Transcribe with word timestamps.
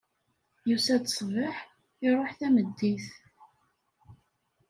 Yusa-d 0.69 1.05
ṣṣbeḥ, 1.15 1.55
iruḥ 2.05 2.31
tameddit. 2.39 3.07